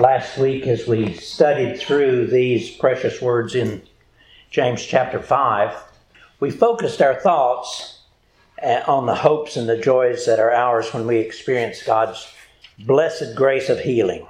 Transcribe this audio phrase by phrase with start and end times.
[0.00, 3.82] Last week, as we studied through these precious words in
[4.50, 5.76] James chapter 5,
[6.40, 7.98] we focused our thoughts
[8.62, 12.26] uh, on the hopes and the joys that are ours when we experience God's
[12.78, 14.26] blessed grace of healing.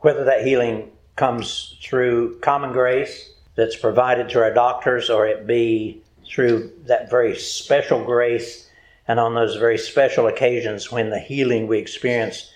[0.00, 6.02] Whether that healing comes through common grace that's provided to our doctors or it be
[6.26, 8.68] through that very special grace
[9.08, 12.50] and on those very special occasions when the healing we experience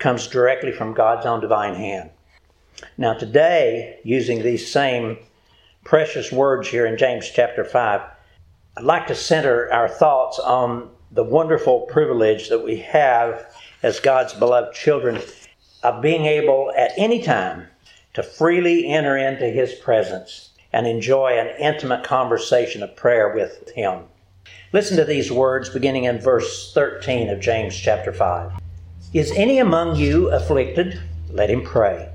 [0.00, 2.10] comes directly from God's own divine hand.
[2.98, 5.18] Now, today, using these same
[5.84, 8.00] precious words here in James chapter 5,
[8.76, 14.32] I'd like to center our thoughts on the wonderful privilege that we have as God's
[14.32, 15.20] beloved children
[15.82, 17.66] of being able at any time
[18.14, 24.04] to freely enter into His presence and enjoy an intimate conversation of prayer with Him.
[24.72, 28.59] Listen to these words beginning in verse 13 of James chapter 5.
[29.12, 31.00] Is any among you afflicted?
[31.32, 32.10] Let him pray.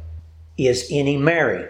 [0.57, 1.67] Is any merry?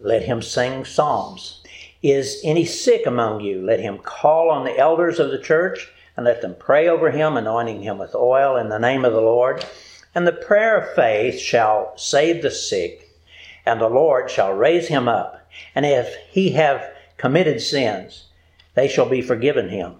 [0.00, 1.62] Let him sing psalms.
[2.02, 3.60] Is any sick among you?
[3.60, 7.36] Let him call on the elders of the church and let them pray over him,
[7.36, 9.62] anointing him with oil in the name of the Lord.
[10.14, 13.10] And the prayer of faith shall save the sick,
[13.66, 15.46] and the Lord shall raise him up.
[15.74, 16.82] And if he have
[17.18, 18.24] committed sins,
[18.74, 19.96] they shall be forgiven him.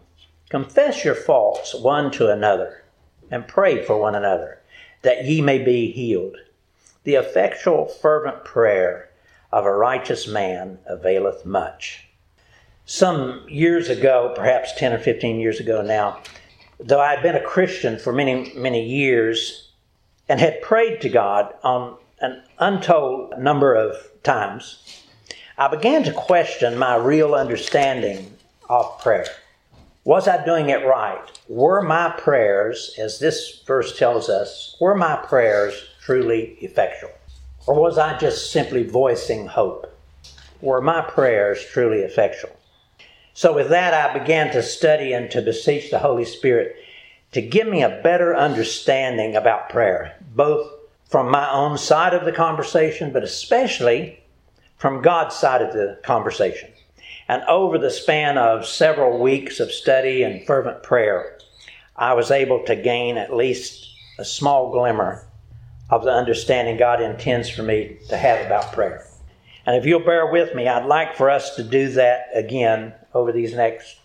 [0.49, 2.85] Confess your faults one to another,
[3.31, 4.61] and pray for one another
[5.03, 6.37] that ye may be healed.
[7.05, 9.11] The effectual, fervent prayer
[9.51, 12.09] of a righteous man availeth much.
[12.87, 16.21] Some years ago, perhaps 10 or 15 years ago now,
[16.81, 19.71] though I had been a Christian for many, many years
[20.29, 25.03] and had prayed to God on an untold number of times,
[25.59, 28.37] I began to question my real understanding
[28.69, 29.27] of prayer.
[30.05, 31.23] Was I doing it right?
[31.47, 37.13] Were my prayers, as this verse tells us, were my prayers truly effectual?
[37.69, 39.97] Or was I just simply voicing hope?
[40.61, 42.51] Were my prayers truly effectual?
[43.33, 46.75] So, with that, I began to study and to beseech the Holy Spirit
[47.31, 50.69] to give me a better understanding about prayer, both
[51.09, 54.21] from my own side of the conversation, but especially
[54.79, 56.72] from God's side of the conversation.
[57.33, 61.39] And over the span of several weeks of study and fervent prayer,
[61.97, 63.89] I was able to gain at least
[64.19, 65.27] a small glimmer
[65.89, 69.07] of the understanding God intends for me to have about prayer.
[69.65, 73.33] And if you'll bear with me, I'd like for us to do that again over
[73.33, 73.97] these next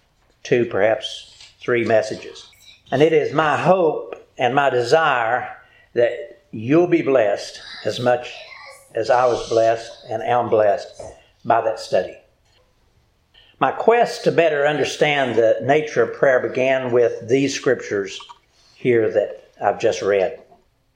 [0.44, 2.50] two, perhaps three messages.
[2.92, 5.54] And it is my hope and my desire
[5.96, 8.34] that you'll be blessed as much
[8.96, 11.02] as I was blessed and am blessed
[11.44, 12.17] by that study.
[13.60, 18.20] My quest to better understand the nature of prayer began with these scriptures
[18.76, 20.40] here that I've just read.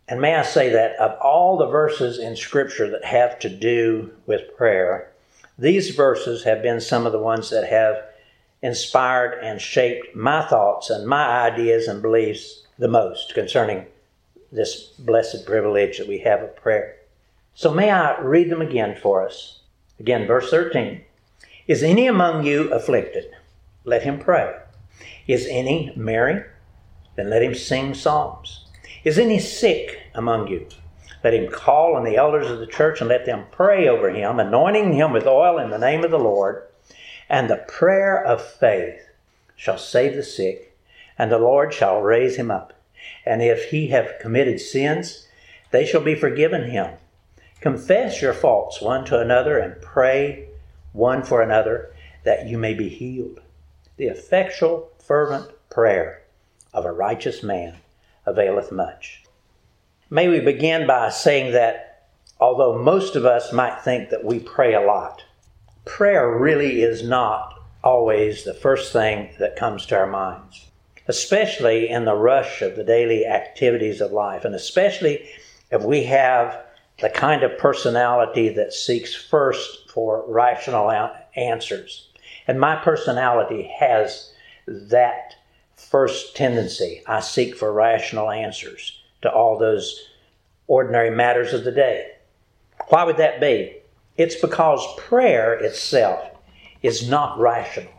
[0.08, 4.12] And may I say that of all the verses in Scripture that have to do
[4.28, 5.12] with prayer,
[5.58, 8.04] these verses have been some of the ones that have
[8.62, 13.86] inspired and shaped my thoughts and my ideas and beliefs the most concerning
[14.52, 16.98] this blessed privilege that we have of prayer.
[17.56, 19.62] So may I read them again for us.
[20.00, 21.04] Again, verse 13.
[21.72, 23.34] Is any among you afflicted?
[23.86, 24.58] Let him pray.
[25.26, 26.44] Is any merry?
[27.16, 28.66] Then let him sing psalms.
[29.06, 30.68] Is any sick among you?
[31.24, 34.38] Let him call on the elders of the church and let them pray over him,
[34.38, 36.62] anointing him with oil in the name of the Lord.
[37.30, 39.08] And the prayer of faith
[39.56, 40.78] shall save the sick,
[41.18, 42.74] and the Lord shall raise him up.
[43.26, 45.26] And if he have committed sins,
[45.72, 46.96] they shall be forgiven him.
[47.62, 50.50] Confess your faults one to another and pray
[50.94, 51.94] one for another,
[52.24, 53.40] that you may be healed.
[53.98, 56.24] The effectual, fervent prayer
[56.74, 57.78] of a righteous man
[58.26, 59.24] availeth much.
[60.10, 62.08] May we begin by saying that
[62.40, 65.24] although most of us might think that we pray a lot,
[65.86, 70.68] prayer really is not always the first thing that comes to our minds,
[71.08, 75.28] especially in the rush of the daily activities of life, and especially
[75.72, 76.66] if we have
[77.02, 80.92] the kind of personality that seeks first for rational
[81.36, 82.10] answers.
[82.48, 84.32] And my personality has
[84.68, 85.36] that
[85.76, 87.02] first tendency.
[87.08, 90.00] I seek for rational answers to all those
[90.68, 92.12] ordinary matters of the day.
[92.90, 93.78] Why would that be?
[94.18, 96.24] It's because prayer itself
[96.84, 97.92] is not rational,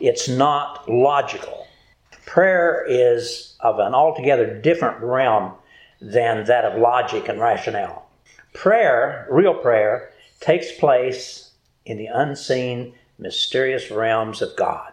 [0.00, 1.66] it's not logical.
[2.26, 5.52] Prayer is of an altogether different realm
[6.00, 8.03] than that of logic and rationale.
[8.54, 10.10] Prayer, real prayer,
[10.40, 11.50] takes place
[11.84, 14.92] in the unseen, mysterious realms of God.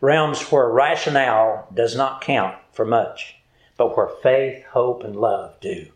[0.00, 3.36] Realms where rationale does not count for much,
[3.76, 5.86] but where faith, hope, and love do.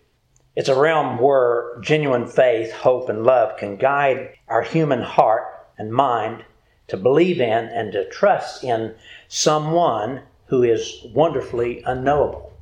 [0.54, 5.44] It's a realm where genuine faith, hope, and love can guide our human heart
[5.78, 6.44] and mind
[6.88, 8.94] to believe in and to trust in
[9.28, 12.52] someone who is wonderfully unknowable.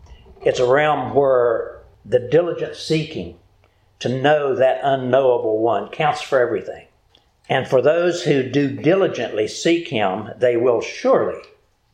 [0.40, 3.38] It's a realm where the diligent seeking
[4.00, 6.86] to know that unknowable one counts for everything.
[7.48, 11.40] And for those who do diligently seek him, they will surely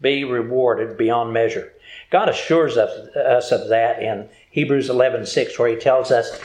[0.00, 1.72] be rewarded beyond measure.
[2.10, 6.40] God assures us of that in Hebrews 11:6 where he tells us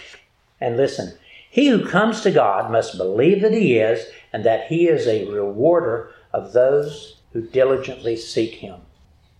[0.59, 1.17] and listen,
[1.49, 5.25] he who comes to God must believe that he is and that he is a
[5.25, 8.81] rewarder of those who diligently seek him.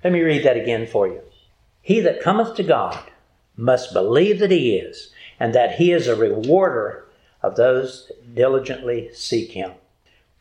[0.04, 1.22] Let me read that again for you.
[1.82, 3.00] He that cometh to God
[3.56, 7.08] must believe that he is and that he is a rewarder
[7.42, 9.72] of those that diligently seek him.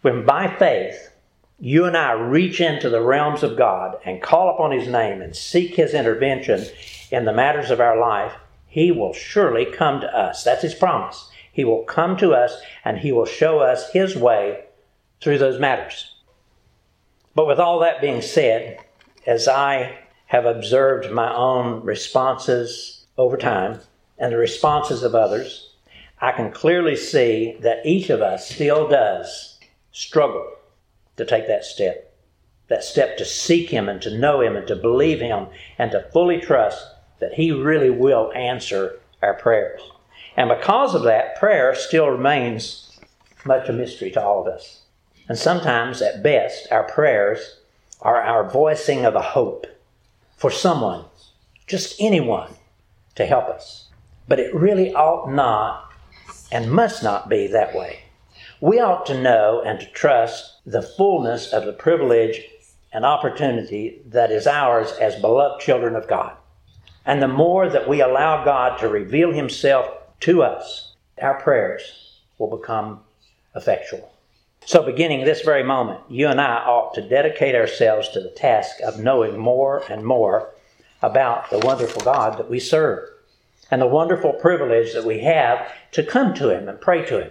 [0.03, 1.11] When by faith
[1.59, 5.35] you and I reach into the realms of God and call upon his name and
[5.35, 6.65] seek his intervention
[7.11, 8.33] in the matters of our life,
[8.67, 10.45] he will surely come to us.
[10.45, 11.31] That's his promise.
[11.53, 14.65] He will come to us and he will show us his way
[15.23, 16.15] through those matters.
[17.35, 18.79] But with all that being said,
[19.27, 23.81] as I have observed my own responses over time
[24.19, 25.71] and the responses of others,
[26.21, 29.59] I can clearly see that each of us still does
[29.93, 30.47] struggle
[31.17, 32.15] to take that step.
[32.69, 35.47] That step to seek Him and to know Him and to believe Him
[35.79, 36.85] and to fully trust
[37.21, 39.81] that He really will answer our prayers.
[40.37, 42.99] And because of that, prayer still remains
[43.45, 44.83] much a mystery to all of us.
[45.29, 47.61] And sometimes, at best, our prayers
[48.01, 49.67] are our voicing of a hope
[50.37, 51.05] for someone,
[51.67, 52.55] just anyone,
[53.15, 53.86] to help us.
[54.29, 55.93] But it really ought not
[56.51, 58.01] and must not be that way.
[58.61, 62.43] We ought to know and to trust the fullness of the privilege
[62.93, 66.37] and opportunity that is ours as beloved children of God.
[67.05, 69.87] And the more that we allow God to reveal Himself
[70.21, 73.01] to us, our prayers will become
[73.55, 74.13] effectual.
[74.65, 78.81] So, beginning this very moment, you and I ought to dedicate ourselves to the task
[78.85, 80.51] of knowing more and more
[81.03, 83.09] about the wonderful God that we serve
[83.71, 87.31] and the wonderful privilege that we have to come to Him and pray to Him.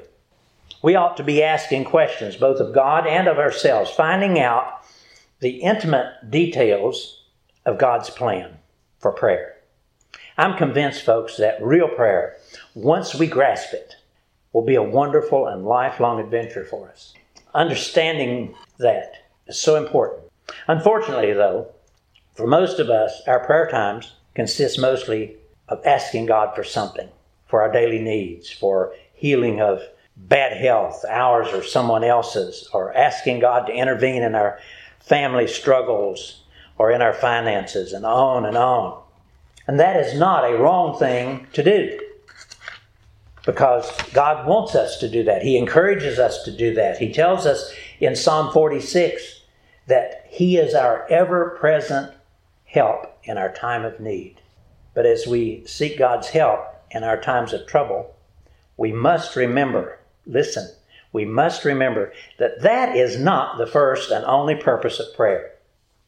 [0.82, 4.84] We ought to be asking questions both of God and of ourselves, finding out
[5.40, 7.24] the intimate details
[7.66, 8.58] of God's plan
[9.00, 9.56] for prayer.
[10.38, 12.38] I'm convinced, folks, that real prayer,
[12.74, 13.96] once we grasp it,
[14.52, 17.14] will be a wonderful and lifelong adventure for us.
[17.54, 19.14] Understanding that
[19.48, 20.24] is so important.
[20.68, 21.68] Unfortunately, though,
[22.34, 25.38] for most of us, our prayer times consist mostly
[25.68, 27.10] of asking God for something,
[27.48, 29.82] for our daily needs, for healing of
[30.18, 34.60] bad health, ours or someone else's, or asking God to intervene in our
[35.00, 36.42] family struggles
[36.78, 39.02] or in our finances, and on and on.
[39.68, 42.00] And that is not a wrong thing to do
[43.46, 45.44] because God wants us to do that.
[45.44, 46.98] He encourages us to do that.
[46.98, 49.42] He tells us in Psalm 46
[49.88, 52.14] that He is our ever present
[52.66, 54.42] help in our time of need.
[54.96, 58.16] But as we seek God's help in our times of trouble,
[58.78, 60.68] we must remember listen,
[61.14, 65.52] we must remember that that is not the first and only purpose of prayer.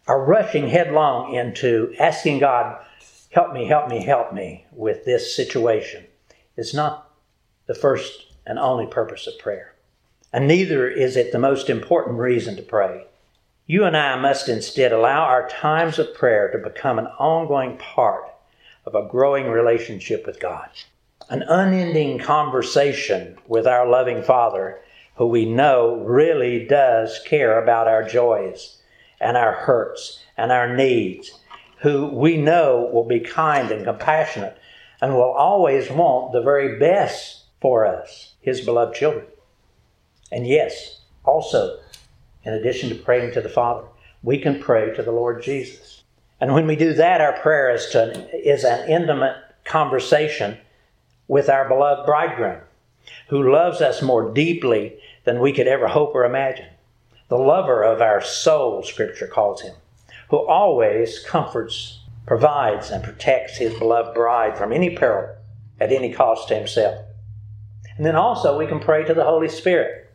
[0.07, 2.83] Our rushing headlong into asking God,
[3.29, 6.05] help me, help me, help me with this situation
[6.55, 7.11] is not
[7.67, 9.75] the first and only purpose of prayer.
[10.33, 13.05] And neither is it the most important reason to pray.
[13.65, 18.23] You and I must instead allow our times of prayer to become an ongoing part
[18.87, 20.69] of a growing relationship with God
[21.29, 24.79] an unending conversation with our loving Father,
[25.15, 28.81] who we know really does care about our joys
[29.19, 31.37] and our hurts and our needs,
[31.81, 34.57] who we know will be kind and compassionate
[35.01, 39.25] and will always want the very best for us, His beloved children.
[40.31, 41.77] And yes, also,
[42.43, 43.85] in addition to praying to the Father,
[44.23, 46.03] we can pray to the Lord Jesus.
[46.39, 50.57] And when we do that, our prayer is, to, is an intimate conversation
[51.27, 52.61] with our beloved bridegroom,
[53.29, 56.67] who loves us more deeply than we could ever hope or imagine.
[57.29, 59.75] The lover of our soul, Scripture calls him,
[60.29, 65.35] who always comforts, provides, and protects his beloved bride from any peril
[65.79, 67.03] at any cost to himself.
[67.97, 70.09] And then also we can pray to the Holy Spirit.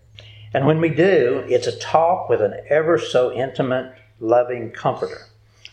[0.55, 5.26] And when we do, it's a talk with an ever so intimate, loving comforter,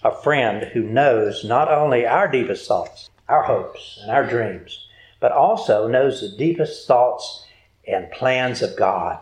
[0.03, 4.87] a friend who knows not only our deepest thoughts, our hopes, and our dreams,
[5.19, 7.45] but also knows the deepest thoughts
[7.87, 9.19] and plans of God.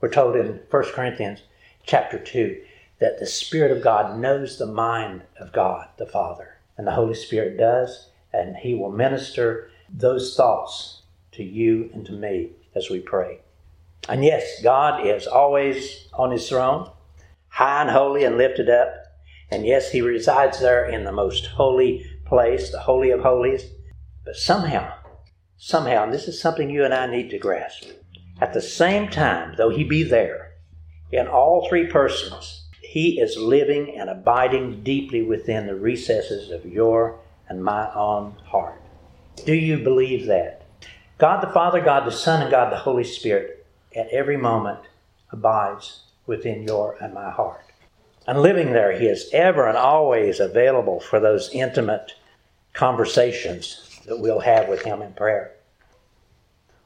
[0.00, 1.42] We're told in 1 Corinthians
[1.84, 2.60] chapter 2
[2.98, 7.14] that the Spirit of God knows the mind of God the Father, and the Holy
[7.14, 11.02] Spirit does, and He will minister those thoughts
[11.32, 13.40] to you and to me as we pray.
[14.08, 16.90] And yes, God is always on his throne,
[17.48, 18.99] high and holy and lifted up.
[19.50, 23.64] And yes, he resides there in the most holy place, the Holy of Holies.
[24.24, 24.94] But somehow,
[25.56, 27.84] somehow, and this is something you and I need to grasp,
[28.40, 30.52] at the same time, though he be there,
[31.12, 37.18] in all three persons, he is living and abiding deeply within the recesses of your
[37.48, 38.80] and my own heart.
[39.44, 40.62] Do you believe that?
[41.18, 44.80] God the Father, God the Son, and God the Holy Spirit at every moment
[45.30, 47.69] abides within your and my heart.
[48.30, 52.12] And living there, He is ever and always available for those intimate
[52.72, 55.56] conversations that we'll have with Him in prayer.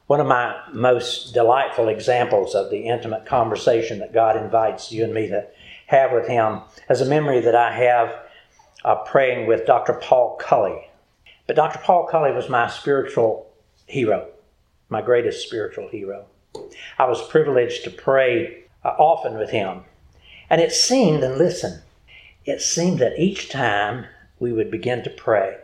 [0.07, 5.13] One of my most delightful examples of the intimate conversation that God invites you and
[5.13, 5.45] me to
[5.85, 9.93] have with Him is a memory that I have praying with Dr.
[10.01, 10.89] Paul Cully.
[11.45, 11.77] But Dr.
[11.77, 13.53] Paul Cully was my spiritual
[13.85, 14.29] hero,
[14.89, 16.25] my greatest spiritual hero.
[16.97, 19.83] I was privileged to pray uh, often with him.
[20.49, 21.81] And it seemed, and listen,
[22.45, 24.05] it seemed that each time
[24.39, 25.57] we would begin to pray,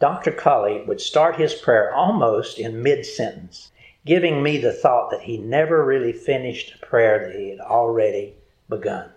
[0.00, 0.32] Dr.
[0.32, 3.72] Cully would start his prayer almost in mid sentence,
[4.06, 8.34] giving me the thought that he never really finished a prayer that he had already
[8.68, 9.10] begun.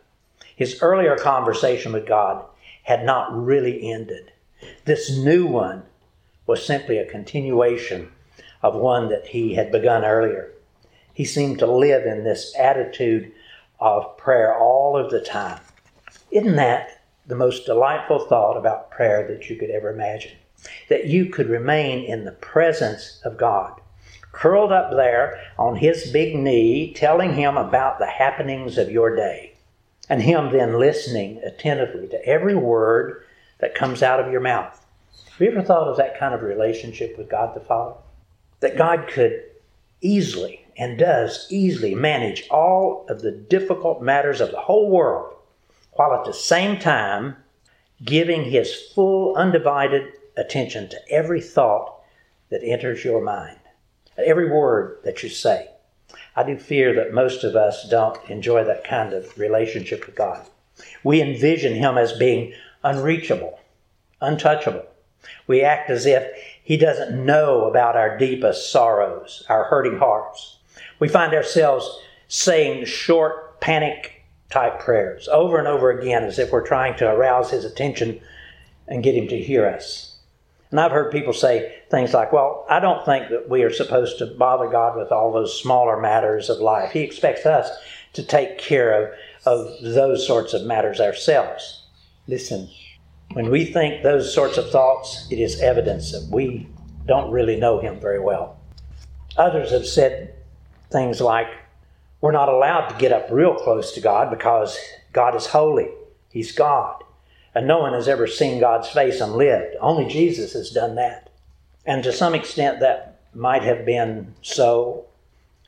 [0.55, 2.45] His earlier conversation with God
[2.83, 4.31] had not really ended.
[4.85, 5.83] This new one
[6.45, 8.11] was simply a continuation
[8.61, 10.51] of one that he had begun earlier.
[11.13, 13.31] He seemed to live in this attitude
[13.81, 15.59] of prayer all of the time.
[16.31, 20.37] Isn't that the most delightful thought about prayer that you could ever imagine?
[20.89, 23.79] that you could remain in the presence of God.
[24.31, 29.53] Curled up there on his big knee, telling him about the happenings of your day,
[30.09, 33.23] and him then listening attentively to every word
[33.59, 34.85] that comes out of your mouth.
[35.31, 37.95] Have you ever thought of that kind of relationship with God the Father?
[38.61, 39.43] That God could
[40.01, 45.35] easily and does easily manage all of the difficult matters of the whole world,
[45.93, 47.35] while at the same time
[48.03, 51.99] giving his full, undivided attention to every thought
[52.49, 53.59] that enters your mind,
[54.17, 55.69] every word that you say.
[56.35, 60.45] I do fear that most of us don't enjoy that kind of relationship with God.
[61.03, 62.53] We envision Him as being
[62.83, 63.59] unreachable,
[64.21, 64.85] untouchable.
[65.47, 66.25] We act as if
[66.63, 70.57] He doesn't know about our deepest sorrows, our hurting hearts.
[70.99, 71.89] We find ourselves
[72.27, 77.51] saying short, panic type prayers over and over again as if we're trying to arouse
[77.51, 78.21] His attention
[78.87, 80.17] and get Him to hear us.
[80.69, 84.17] And I've heard people say things like, well, I don't think that we are supposed
[84.19, 86.91] to bother God with all those smaller matters of life.
[86.91, 87.69] He expects us
[88.13, 89.13] to take care of,
[89.45, 91.83] of those sorts of matters ourselves.
[92.27, 92.69] Listen,
[93.33, 96.67] when we think those sorts of thoughts, it is evidence that we
[97.05, 98.59] don't really know Him very well.
[99.37, 100.35] Others have said
[100.89, 101.47] things like,
[102.19, 104.77] we're not allowed to get up real close to God because
[105.13, 105.89] God is holy.
[106.29, 107.03] He's God.
[107.55, 109.75] And no one has ever seen God's face and lived.
[109.81, 111.29] Only Jesus has done that.
[111.85, 115.05] And to some extent, that might have been so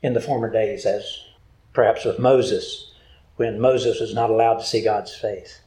[0.01, 1.25] in the former days, as
[1.73, 2.91] perhaps with Moses,
[3.37, 5.61] when Moses was not allowed to see God's face.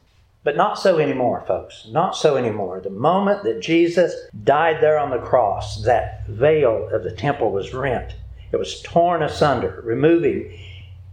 [0.46, 1.88] But not so anymore, folks.
[1.90, 2.80] Not so anymore.
[2.80, 7.74] The moment that Jesus died there on the cross, that veil of the temple was
[7.74, 8.14] rent.
[8.52, 10.56] It was torn asunder, removing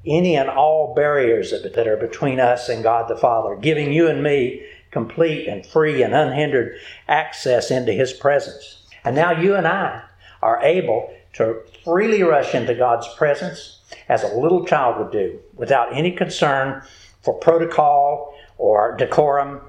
[0.06, 4.22] any and all barriers that are between us and God the Father, giving you and
[4.22, 8.86] me complete and free and unhindered access into His presence.
[9.04, 10.04] And now you and I
[10.44, 15.92] are able to freely rush into God's presence as a little child would do without
[15.92, 16.84] any concern
[17.24, 18.33] for protocol
[18.64, 19.62] or decorum.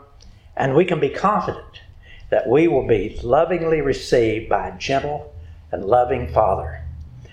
[0.56, 1.80] And we can be confident
[2.30, 5.34] that we will be lovingly received by a gentle
[5.72, 6.84] and loving Father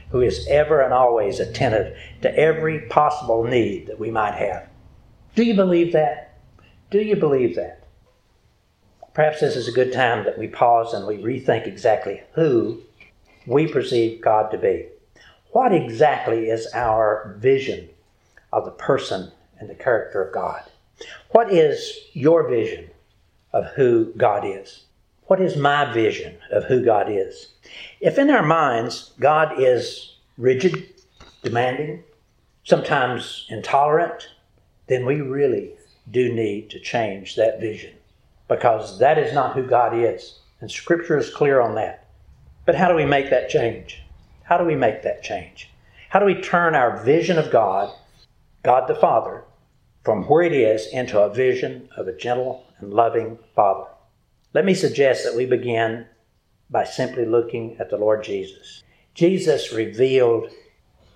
[0.09, 4.67] who is ever and always attentive to every possible need that we might have.
[5.35, 6.37] Do you believe that?
[6.89, 7.81] Do you believe that?
[9.13, 12.81] perhaps this is a good time that we pause and we rethink exactly who
[13.45, 14.87] we perceive God to be.
[15.51, 17.89] What exactly is our vision
[18.53, 20.63] of the person and the character of God?
[21.29, 22.89] What is your vision
[23.53, 24.83] of who God is?
[25.23, 27.53] What is my vision of who God is?
[27.99, 30.89] If in our minds God is rigid,
[31.43, 32.03] demanding,
[32.63, 34.27] sometimes intolerant,
[34.87, 35.71] then we really
[36.09, 37.93] do need to change that vision
[38.47, 40.39] because that is not who God is.
[40.59, 42.07] And Scripture is clear on that.
[42.65, 44.03] But how do we make that change?
[44.43, 45.69] How do we make that change?
[46.09, 47.93] How do we turn our vision of God,
[48.63, 49.45] God the Father,
[50.03, 53.89] from where it is into a vision of a gentle and loving Father?
[54.53, 56.05] Let me suggest that we begin
[56.69, 58.83] by simply looking at the Lord Jesus.
[59.13, 60.49] Jesus revealed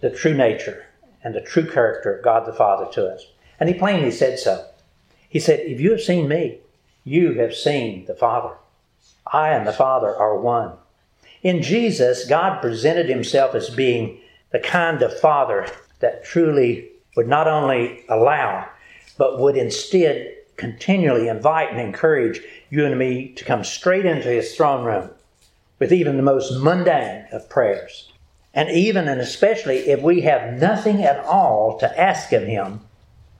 [0.01, 0.85] the true nature
[1.23, 3.25] and the true character of God the Father to us.
[3.59, 4.67] And he plainly said so.
[5.27, 6.59] He said, If you have seen me,
[7.03, 8.55] you have seen the Father.
[9.31, 10.73] I and the Father are one.
[11.41, 14.19] In Jesus, God presented himself as being
[14.51, 15.67] the kind of Father
[15.99, 18.67] that truly would not only allow,
[19.17, 24.55] but would instead continually invite and encourage you and me to come straight into his
[24.55, 25.09] throne room
[25.79, 28.11] with even the most mundane of prayers.
[28.53, 32.79] And even and especially if we have nothing at all to ask of him,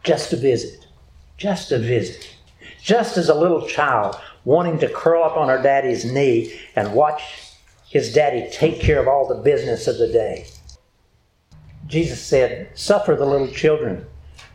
[0.04, 0.88] just to visit.
[1.38, 2.36] Just to visit.
[2.82, 7.22] Just as a little child wanting to curl up on her daddy's knee and watch
[7.90, 10.46] his daddy take care of all the business of the day.
[11.88, 14.06] Jesus said, Suffer the little children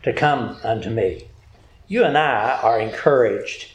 [0.03, 1.27] to come unto me.
[1.87, 3.71] You and I are encouraged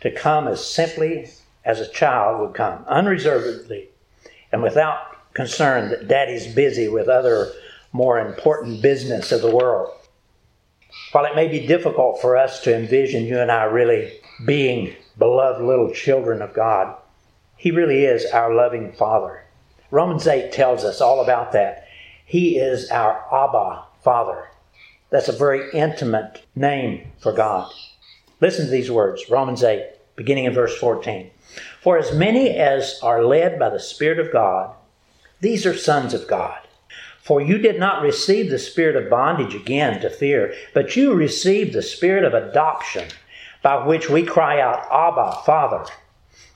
[0.00, 1.30] to come as simply
[1.64, 3.88] as a child would come, unreservedly,
[4.52, 7.50] and without concern that daddy's busy with other
[7.92, 9.90] more important business of the world.
[11.12, 15.62] While it may be difficult for us to envision you and I really being beloved
[15.62, 16.96] little children of God,
[17.56, 19.44] He really is our loving Father.
[19.90, 21.88] Romans 8 tells us all about that.
[22.26, 24.48] He is our Abba Father.
[25.14, 27.70] That's a very intimate name for God.
[28.40, 31.30] Listen to these words Romans 8, beginning in verse 14.
[31.80, 34.74] For as many as are led by the Spirit of God,
[35.40, 36.58] these are sons of God.
[37.22, 41.74] For you did not receive the spirit of bondage again to fear, but you received
[41.74, 43.06] the spirit of adoption,
[43.62, 45.86] by which we cry out, Abba, Father.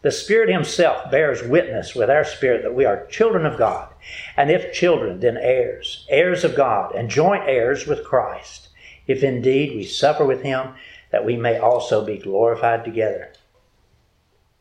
[0.00, 3.92] The Spirit Himself bears witness with our spirit that we are children of God,
[4.36, 8.68] and if children, then heirs, heirs of God, and joint heirs with Christ,
[9.08, 10.74] if indeed we suffer with Him,
[11.10, 13.32] that we may also be glorified together.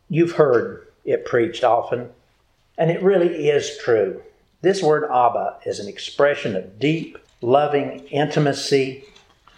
[0.09, 2.09] You've heard it preached often,
[2.75, 4.23] and it really is true.
[4.61, 9.03] This word Abba is an expression of deep, loving intimacy,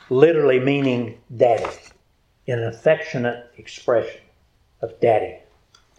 [0.09, 1.73] literally meaning daddy,
[2.47, 4.19] an affectionate expression
[4.81, 5.37] of daddy.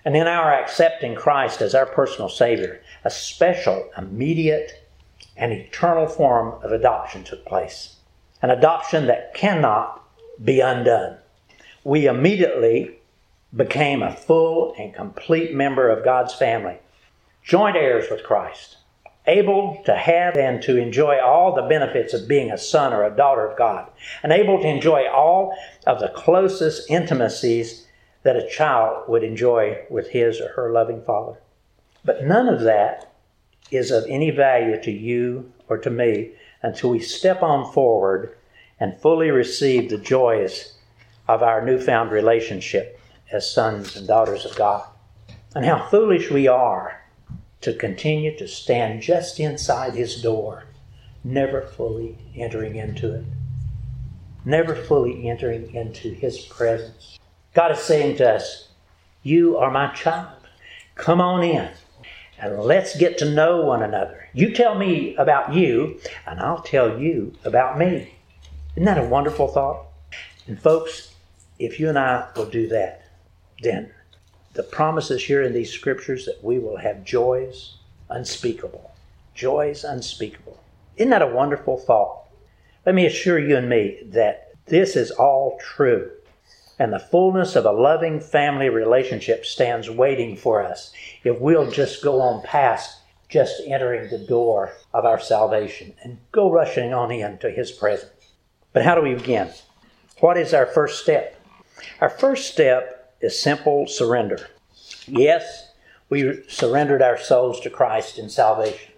[0.05, 4.89] And in our accepting Christ as our personal Savior, a special, immediate,
[5.37, 7.97] and eternal form of adoption took place.
[8.43, 10.03] An adoption that cannot
[10.43, 11.19] be undone.
[11.85, 12.99] We immediately
[13.55, 16.79] became a full and complete member of God's family,
[17.43, 18.77] joint heirs with Christ
[19.27, 23.17] able to have and to enjoy all the benefits of being a son or a
[23.17, 23.89] daughter of God,
[24.23, 25.55] and able to enjoy all
[25.87, 27.87] of the closest intimacies
[28.22, 31.38] that a child would enjoy with his or her loving father.
[32.04, 33.12] But none of that
[33.70, 38.37] is of any value to you or to me until we step on forward
[38.78, 40.74] and fully receive the joys
[41.28, 44.87] of our newfound relationship as sons and daughters of God.
[45.54, 47.00] And how foolish we are
[47.61, 50.64] to continue to stand just inside his door,
[51.22, 53.24] never fully entering into it,
[54.44, 57.19] never fully entering into his presence.
[57.55, 58.69] God is saying to us,
[59.23, 60.37] You are my child.
[60.95, 61.71] Come on in
[62.41, 64.29] and let's get to know one another.
[64.33, 68.15] You tell me about you, and I'll tell you about me.
[68.75, 69.87] Isn't that a wonderful thought?
[70.47, 71.15] And folks,
[71.59, 73.03] if you and I will do that,
[73.63, 73.93] then
[74.55, 77.75] the promises here in these scriptures that we will have joys
[78.09, 78.91] unspeakable.
[79.35, 80.59] Joys unspeakable.
[80.97, 82.25] Isn't that a wonderful thought?
[82.87, 86.11] Let me assure you and me that this is all true.
[86.81, 92.03] And the fullness of a loving family relationship stands waiting for us if we'll just
[92.03, 97.51] go on past just entering the door of our salvation and go rushing on into
[97.51, 98.33] His presence.
[98.73, 99.51] But how do we begin?
[100.21, 101.38] What is our first step?
[102.01, 104.49] Our first step is simple surrender.
[105.07, 105.73] Yes,
[106.09, 108.93] we surrendered our souls to Christ in salvation.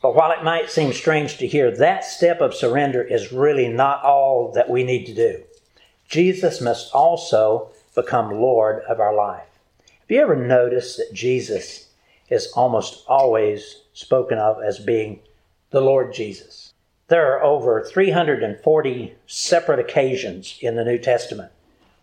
[0.00, 4.04] But while it might seem strange to hear, that step of surrender is really not
[4.04, 5.42] all that we need to do.
[6.08, 9.48] Jesus must also become Lord of our life.
[9.86, 11.88] Have you ever noticed that Jesus
[12.28, 15.20] is almost always spoken of as being
[15.70, 16.72] the Lord Jesus?
[17.08, 21.52] There are over 340 separate occasions in the New Testament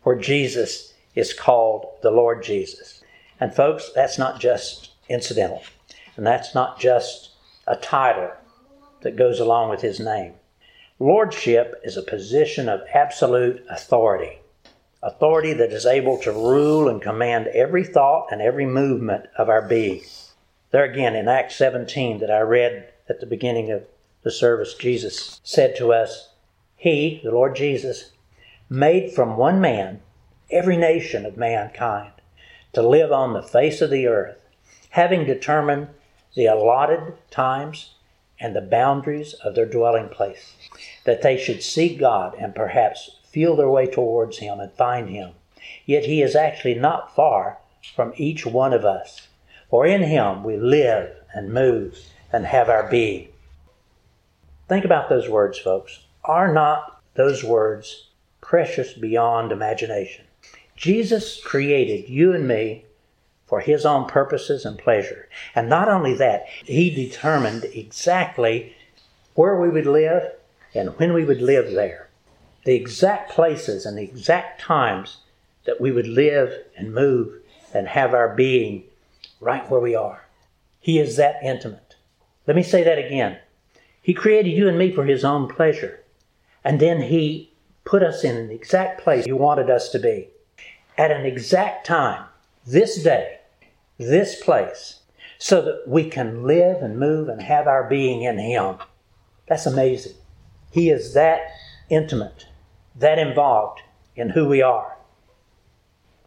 [0.04, 3.04] where Jesus is called the Lord Jesus.
[3.40, 5.64] And folks, that's not just incidental.
[6.16, 7.32] And that's not just
[7.68, 8.32] a title
[9.02, 10.34] that goes along with his name.
[11.02, 14.38] Lordship is a position of absolute authority,
[15.02, 19.64] authority that is able to rule and command every thought and every movement of our
[19.64, 20.04] being.
[20.70, 23.88] There again, in Acts 17 that I read at the beginning of
[24.22, 26.34] the service, Jesus said to us,
[26.76, 28.12] He, the Lord Jesus,
[28.70, 30.02] made from one man
[30.52, 32.12] every nation of mankind
[32.74, 34.40] to live on the face of the earth,
[34.92, 35.88] having determined
[36.36, 37.96] the allotted times
[38.42, 40.56] and the boundaries of their dwelling place,
[41.04, 45.32] that they should seek God and perhaps feel their way towards Him and find Him.
[45.86, 47.58] Yet He is actually not far
[47.96, 49.28] from each one of us,
[49.70, 51.98] for in Him we live and move
[52.32, 53.30] and have our being.
[54.68, 56.06] Think about those words, folks.
[56.24, 58.08] Are not those words
[58.40, 60.26] precious beyond imagination?
[60.76, 62.86] Jesus created you and me
[63.46, 65.28] for his own purposes and pleasure.
[65.54, 68.74] And not only that, he determined exactly
[69.36, 70.32] where we would live
[70.74, 72.10] and when we would live there.
[72.66, 75.18] The exact places and the exact times
[75.66, 77.40] that we would live and move
[77.74, 78.84] and have our being
[79.40, 80.26] right where we are.
[80.80, 81.96] He is that intimate.
[82.48, 83.38] Let me say that again.
[84.02, 86.04] He created you and me for his own pleasure.
[86.64, 87.52] And then he
[87.84, 90.30] put us in an exact place he wanted us to be
[90.98, 92.26] at an exact time,
[92.66, 93.40] this day,
[93.98, 95.00] this place
[95.38, 98.76] so that we can live and move and have our being in Him.
[99.48, 100.14] That's amazing.
[100.72, 101.42] He is that
[101.90, 102.48] intimate,
[102.96, 103.82] that involved
[104.16, 104.98] in who we are.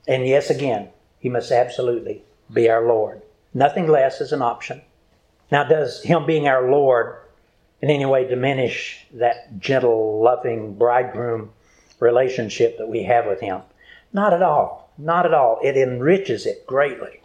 [0.06, 3.22] And yes, again, He must absolutely be our Lord.
[3.54, 4.82] Nothing less is an option.
[5.50, 7.16] Now, does Him being our Lord
[7.80, 11.50] in any way diminish that gentle, loving bridegroom
[12.00, 13.62] relationship that we have with Him?
[14.12, 14.92] Not at all.
[14.98, 15.58] Not at all.
[15.62, 17.20] It enriches it greatly.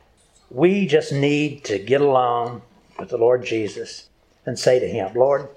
[0.50, 2.62] We just need to get along
[2.98, 4.10] with the Lord Jesus
[4.46, 5.50] and say to Him, Lord,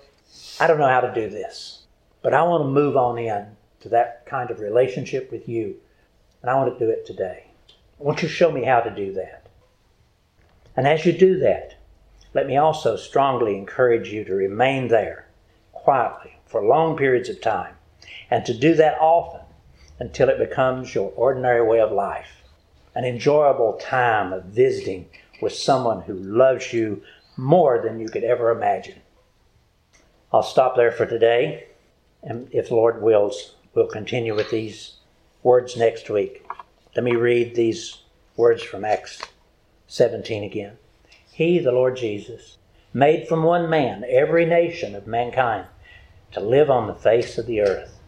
[0.60, 1.82] I don't know how to do this,
[2.22, 5.76] but I want to move on in to that kind of relationship with you,
[6.40, 7.46] and I want to do it today.
[8.00, 9.48] I want you to show me how to do that.
[10.76, 11.74] And as you do that,
[12.34, 15.28] let me also strongly encourage you to remain there
[15.72, 17.74] quietly for long periods of time
[18.30, 19.40] and to do that often
[19.98, 22.42] until it becomes your ordinary way of life
[22.94, 25.08] an enjoyable time of visiting
[25.40, 27.02] with someone who loves you
[27.36, 29.00] more than you could ever imagine.
[30.34, 31.66] I'll stop there for today,
[32.22, 34.94] and if the Lord wills, we'll continue with these
[35.42, 36.46] words next week.
[36.96, 37.98] Let me read these
[38.34, 39.20] words from Acts
[39.88, 40.78] 17 again.
[41.30, 42.56] He, the Lord Jesus,
[42.94, 45.66] made from one man every nation of mankind
[46.32, 48.00] to live on the face of the earth,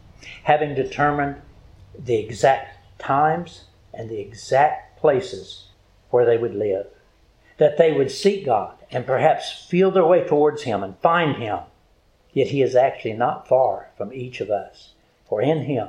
[0.44, 1.42] having determined
[1.98, 5.66] the exact times and the exact places
[6.08, 6.86] where they would live.
[7.58, 11.58] That they would seek God and perhaps feel their way towards Him and find Him.
[12.34, 14.92] Yet He is actually not far from each of us.
[15.24, 15.88] For in Him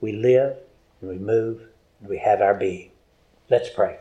[0.00, 0.56] we live
[1.00, 1.68] and we move
[2.00, 2.90] and we have our being.
[3.50, 3.98] Let's pray.